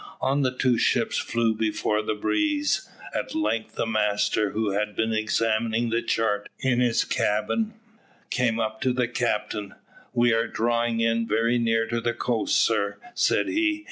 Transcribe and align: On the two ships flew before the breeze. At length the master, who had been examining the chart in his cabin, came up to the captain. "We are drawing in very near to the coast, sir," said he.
On 0.19 0.41
the 0.41 0.49
two 0.57 0.79
ships 0.79 1.19
flew 1.19 1.53
before 1.53 2.01
the 2.01 2.15
breeze. 2.15 2.89
At 3.13 3.35
length 3.35 3.75
the 3.75 3.85
master, 3.85 4.49
who 4.49 4.71
had 4.71 4.95
been 4.95 5.13
examining 5.13 5.91
the 5.91 6.01
chart 6.01 6.49
in 6.57 6.79
his 6.79 7.03
cabin, 7.05 7.75
came 8.31 8.59
up 8.59 8.81
to 8.81 8.93
the 8.93 9.07
captain. 9.07 9.75
"We 10.11 10.33
are 10.33 10.47
drawing 10.47 11.01
in 11.01 11.27
very 11.27 11.59
near 11.59 11.85
to 11.85 12.01
the 12.01 12.13
coast, 12.15 12.57
sir," 12.59 12.97
said 13.13 13.47
he. 13.47 13.79